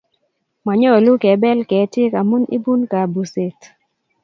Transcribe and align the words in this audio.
Manyolu 0.65 1.11
kebel 1.23 1.59
ketig 1.69 2.11
amun 2.21 2.43
ibu 2.55 2.73
kabuset. 2.91 3.59